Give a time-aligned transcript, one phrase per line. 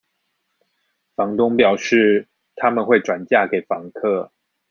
[1.13, 4.31] 房東表示，他們會轉嫁給房客